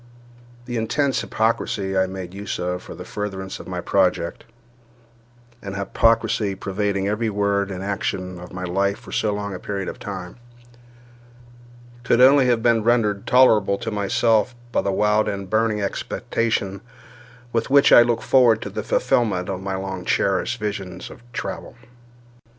The 0.65 0.77
intense 0.77 1.21
hypocrisy 1.21 1.95
I 1.95 2.07
made 2.07 2.33
use 2.33 2.57
of 2.57 2.81
for 2.81 2.95
the 2.95 3.05
furtherance 3.05 3.59
of 3.59 3.67
my 3.67 3.81
project—an 3.81 5.75
hypocrisy 5.75 6.55
pervading 6.55 7.07
every 7.07 7.29
word 7.29 7.69
and 7.69 7.83
action 7.83 8.39
of 8.39 8.51
my 8.51 8.63
life 8.63 8.97
for 8.97 9.11
so 9.11 9.31
long 9.31 9.53
a 9.53 9.59
period 9.59 9.87
of 9.87 9.99
time—could 9.99 10.41
only 12.19 12.47
have 12.47 12.63
been 12.63 12.81
rendered 12.83 13.27
tolerable 13.27 13.77
to 13.77 13.91
myself 13.91 14.55
by 14.71 14.81
the 14.81 14.91
wild 14.91 15.29
and 15.29 15.51
burning 15.51 15.83
expectation 15.83 16.81
with 17.53 17.69
which 17.69 17.91
I 17.91 18.01
looked 18.01 18.23
forward 18.23 18.59
to 18.63 18.71
the 18.71 18.81
fulfilment 18.81 19.49
of 19.49 19.61
my 19.61 19.75
long 19.75 20.03
cherished 20.03 20.59
visions 20.59 21.11
of 21.11 21.21
travel. 21.31 21.75